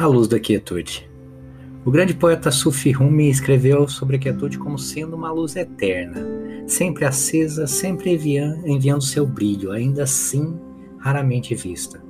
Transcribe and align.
A 0.00 0.06
luz 0.06 0.28
da 0.28 0.40
quietude. 0.40 1.06
O 1.84 1.90
grande 1.90 2.14
poeta 2.14 2.50
Sufi 2.50 2.90
Rumi 2.90 3.28
escreveu 3.28 3.86
sobre 3.86 4.16
a 4.16 4.18
quietude 4.18 4.58
como 4.58 4.78
sendo 4.78 5.14
uma 5.14 5.30
luz 5.30 5.56
eterna, 5.56 6.26
sempre 6.66 7.04
acesa, 7.04 7.66
sempre 7.66 8.10
enviando 8.64 9.02
seu 9.02 9.26
brilho, 9.26 9.70
ainda 9.70 10.04
assim 10.04 10.58
raramente 10.96 11.54
vista. 11.54 12.02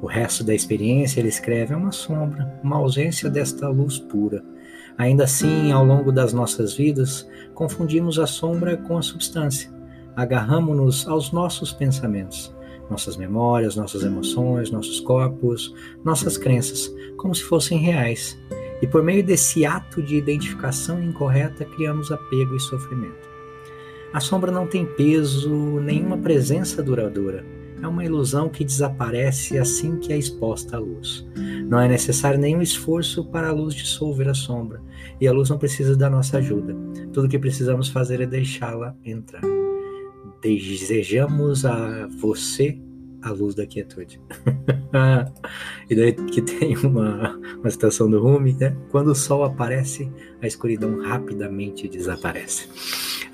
O 0.00 0.06
resto 0.06 0.44
da 0.44 0.54
experiência, 0.54 1.18
ele 1.18 1.28
escreve, 1.28 1.74
é 1.74 1.76
uma 1.76 1.90
sombra, 1.90 2.56
uma 2.62 2.76
ausência 2.76 3.28
desta 3.28 3.68
luz 3.68 3.98
pura. 3.98 4.40
Ainda 4.96 5.24
assim, 5.24 5.72
ao 5.72 5.84
longo 5.84 6.12
das 6.12 6.32
nossas 6.32 6.74
vidas, 6.74 7.28
confundimos 7.52 8.16
a 8.20 8.28
sombra 8.28 8.76
com 8.76 8.96
a 8.96 9.02
substância. 9.02 9.68
Agarramos-nos 10.14 11.08
aos 11.08 11.32
nossos 11.32 11.72
pensamentos 11.72 12.54
nossas 12.90 13.16
memórias, 13.16 13.76
nossas 13.76 14.02
emoções, 14.02 14.70
nossos 14.70 15.00
corpos, 15.00 15.74
nossas 16.04 16.36
crenças, 16.36 16.94
como 17.16 17.34
se 17.34 17.42
fossem 17.42 17.78
reais. 17.78 18.38
E 18.82 18.86
por 18.86 19.02
meio 19.02 19.24
desse 19.24 19.64
ato 19.64 20.02
de 20.02 20.16
identificação 20.16 21.02
incorreta, 21.02 21.64
criamos 21.64 22.10
apego 22.12 22.56
e 22.56 22.60
sofrimento. 22.60 23.28
A 24.12 24.20
sombra 24.20 24.52
não 24.52 24.66
tem 24.66 24.86
peso, 24.86 25.80
nenhuma 25.80 26.18
presença 26.18 26.82
duradoura. 26.82 27.44
É 27.82 27.88
uma 27.88 28.04
ilusão 28.04 28.48
que 28.48 28.64
desaparece 28.64 29.58
assim 29.58 29.96
que 29.96 30.12
é 30.12 30.16
exposta 30.16 30.76
à 30.76 30.80
luz. 30.80 31.26
Não 31.68 31.80
é 31.80 31.88
necessário 31.88 32.38
nenhum 32.38 32.62
esforço 32.62 33.24
para 33.24 33.48
a 33.48 33.52
luz 33.52 33.74
dissolver 33.74 34.28
a 34.28 34.34
sombra, 34.34 34.80
e 35.20 35.26
a 35.26 35.32
luz 35.32 35.50
não 35.50 35.58
precisa 35.58 35.96
da 35.96 36.08
nossa 36.08 36.38
ajuda. 36.38 36.74
Tudo 37.12 37.26
o 37.26 37.28
que 37.28 37.38
precisamos 37.38 37.88
fazer 37.88 38.20
é 38.20 38.26
deixá-la 38.26 38.94
entrar 39.04 39.63
desejamos 40.42 41.64
a 41.64 42.06
você 42.20 42.78
a 43.24 43.30
luz 43.30 43.54
da 43.54 43.66
quietude. 43.66 44.20
e 45.88 45.94
daí 45.94 46.12
que 46.12 46.42
tem 46.42 46.76
uma, 46.76 47.38
uma 47.58 47.70
citação 47.70 48.08
do 48.08 48.20
Rumi, 48.20 48.52
né? 48.52 48.76
Quando 48.90 49.08
o 49.08 49.14
sol 49.14 49.44
aparece, 49.44 50.10
a 50.42 50.46
escuridão 50.46 51.00
rapidamente 51.00 51.88
desaparece. 51.88 52.68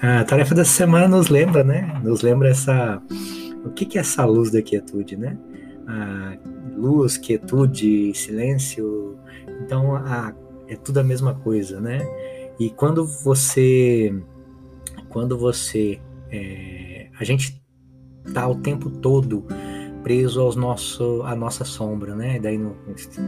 A 0.01 0.25
tarefa 0.25 0.55
dessa 0.55 0.71
semana 0.71 1.09
nos 1.09 1.29
lembra, 1.29 1.65
né? 1.65 2.01
Nos 2.05 2.23
lembra 2.23 2.49
essa. 2.49 3.03
O 3.65 3.71
que, 3.71 3.85
que 3.85 3.99
é 3.99 4.01
essa 4.01 4.25
luz 4.25 4.51
da 4.51 4.63
quietude, 4.63 5.17
né? 5.17 5.37
A 5.87 6.39
luz, 6.77 7.17
quietude, 7.19 8.15
silêncio. 8.15 9.19
Então, 9.63 9.97
a, 9.97 10.33
é 10.69 10.77
tudo 10.77 11.01
a 11.01 11.05
mesma 11.05 11.35
coisa, 11.35 11.81
né? 11.81 11.99
E 12.59 12.71
quando 12.71 13.05
você. 13.05 14.15
Quando 15.09 15.37
você. 15.37 16.01
É, 16.31 17.09
a 17.19 17.25
gente 17.25 17.63
tá 18.33 18.47
o 18.49 18.57
tempo 18.57 18.91
todo 18.91 19.47
preso 20.03 20.41
aos 20.41 20.57
nosso, 20.57 21.23
à 21.23 21.35
nossa 21.35 21.65
sombra, 21.65 22.15
né? 22.15 22.39
Daí 22.39 22.59
no, 22.59 22.77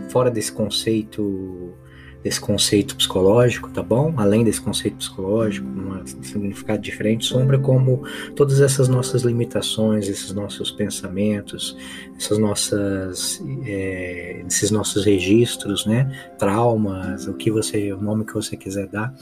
fora 0.08 0.30
desse 0.30 0.52
conceito 0.52 1.74
desse 2.22 2.40
conceito 2.40 2.94
psicológico, 2.96 3.68
tá 3.70 3.82
bom? 3.82 4.14
Além 4.16 4.44
desse 4.44 4.60
conceito 4.60 4.96
psicológico, 4.98 5.66
um 5.66 6.06
significado 6.06 6.80
diferente, 6.80 7.26
sombra 7.26 7.58
como 7.58 8.04
todas 8.36 8.60
essas 8.60 8.88
nossas 8.88 9.22
limitações, 9.22 10.08
esses 10.08 10.32
nossos 10.32 10.70
pensamentos, 10.70 11.76
essas 12.16 12.38
nossas, 12.38 13.42
é, 13.64 14.44
esses 14.46 14.70
nossos 14.70 15.04
registros, 15.04 15.84
né? 15.84 16.10
Traumas, 16.38 17.26
o 17.26 17.34
que 17.34 17.50
você, 17.50 17.92
o 17.92 18.00
nome 18.00 18.24
que 18.24 18.34
você 18.34 18.56
quiser 18.56 18.86
dar. 18.86 19.12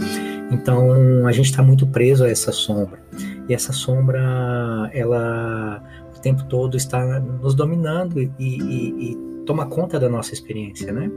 Então 0.50 1.26
a 1.26 1.32
gente 1.32 1.46
está 1.46 1.62
muito 1.62 1.86
preso 1.86 2.24
a 2.24 2.28
essa 2.28 2.52
sombra 2.52 3.00
e 3.48 3.54
essa 3.54 3.72
sombra 3.72 4.90
ela 4.92 5.82
o 6.16 6.20
tempo 6.20 6.44
todo 6.44 6.76
está 6.76 7.20
nos 7.20 7.54
dominando 7.54 8.20
e, 8.20 8.30
e, 8.38 9.12
e 9.12 9.16
toma 9.46 9.66
conta 9.66 9.98
da 9.98 10.08
nossa 10.08 10.34
experiência, 10.34 10.92
né? 10.92 11.10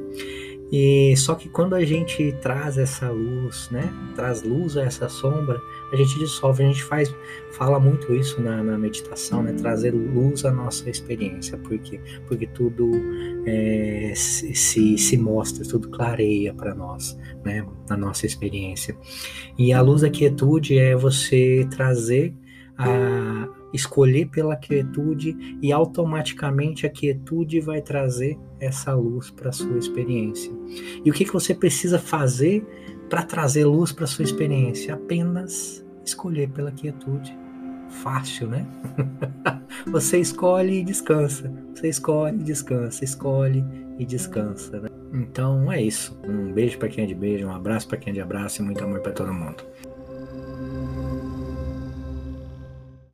E 0.75 1.16
só 1.16 1.35
que 1.35 1.47
quando 1.50 1.75
a 1.75 1.85
gente 1.85 2.31
traz 2.41 2.79
essa 2.79 3.07
luz, 3.11 3.69
né, 3.69 3.94
traz 4.16 4.41
luz 4.41 4.75
a 4.75 4.81
essa 4.81 5.07
sombra, 5.07 5.61
a 5.91 5.95
gente 5.95 6.17
dissolve, 6.17 6.63
a 6.63 6.67
gente 6.67 6.84
faz, 6.84 7.13
fala 7.51 7.79
muito 7.79 8.11
isso 8.11 8.41
na, 8.41 8.63
na 8.63 8.75
meditação, 8.75 9.44
né, 9.44 9.53
trazer 9.53 9.91
luz 9.91 10.44
à 10.45 10.51
nossa 10.51 10.89
experiência, 10.89 11.59
porque 11.59 12.01
porque 12.28 12.47
tudo 12.47 12.89
é, 13.45 14.13
se, 14.16 14.56
se, 14.56 14.97
se 14.97 15.16
mostra, 15.16 15.63
tudo 15.63 15.89
clareia 15.89 16.56
para 16.56 16.73
nós, 16.73 17.16
né, 17.45 17.63
na 17.88 17.95
nossa 17.95 18.25
experiência. 18.25 18.97
E 19.55 19.72
a 19.72 19.79
luz 19.79 20.01
da 20.01 20.09
quietude 20.09 20.79
é 20.79 20.95
você 20.95 21.67
trazer 21.69 22.34
a 22.78 23.47
escolher 23.73 24.28
pela 24.28 24.56
quietude 24.56 25.57
e 25.61 25.72
automaticamente 25.72 26.85
a 26.85 26.89
quietude 26.89 27.59
vai 27.59 27.81
trazer 27.81 28.38
essa 28.59 28.94
luz 28.94 29.29
para 29.31 29.51
sua 29.51 29.78
experiência. 29.78 30.51
E 31.03 31.09
o 31.09 31.13
que, 31.13 31.25
que 31.25 31.34
você 31.34 31.53
precisa 31.53 31.97
fazer 31.97 32.66
para 33.09 33.23
trazer 33.23 33.66
luz 33.66 33.91
para 33.91 34.07
sua 34.07 34.23
experiência? 34.23 34.94
Apenas 34.94 35.84
escolher 36.06 36.50
pela 36.50 36.72
quietude. 36.72 37.35
Fácil, 37.89 38.47
né? 38.47 38.66
você 39.88 40.19
escolhe 40.19 40.79
e 40.79 40.84
descansa. 40.84 41.51
Você 41.73 41.90
escolhe 41.90 42.40
e 42.40 42.44
descansa. 42.44 43.03
Escolhe 43.03 43.63
e 44.00 44.05
descansa. 44.05 44.79
Né? 44.79 44.90
Então 45.13 45.72
é 45.72 45.81
isso. 45.81 46.19
Um 46.23 46.51
beijo 46.51 46.78
para 46.79 46.90
quem 46.90 47.03
é 47.03 47.07
de 47.07 47.13
beijo, 47.13 47.45
um 47.45 47.51
abraço 47.51 47.88
para 47.88 47.97
quem 47.97 48.11
é 48.11 48.13
de 48.13 48.22
abraço 48.22 48.61
e 48.61 48.66
muito 48.66 48.84
amor 48.84 49.01
para 49.01 49.11
todo 49.11 49.31
mundo. 49.31 49.63